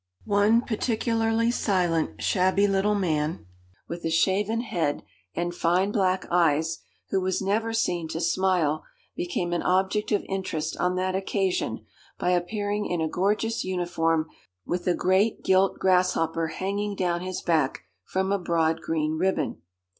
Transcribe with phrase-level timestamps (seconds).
[0.25, 3.45] One particularly silent, shabby little man
[3.87, 5.03] with a shaven head
[5.35, 6.79] and fine black eyes,
[7.11, 8.83] who was never seen to smile,
[9.15, 11.85] became an object of interest on that occasion
[12.17, 14.25] by appearing in a gorgeous uniform
[14.65, 19.61] with a great gilt grasshopper hanging down his back from a broad green ribbon.